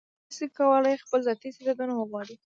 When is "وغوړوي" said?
1.95-2.35